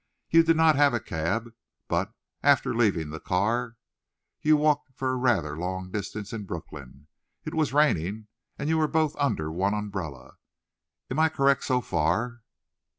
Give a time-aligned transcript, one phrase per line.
[0.31, 1.53] You did not have a cab,
[1.87, 2.11] but,
[2.41, 3.75] after leaving the car,
[4.41, 7.05] you walked for a rather long distance in Brooklyn.
[7.45, 8.25] It was raining,
[8.57, 10.37] and you were both under one umbrella.
[11.11, 12.41] Am I correct, so far?"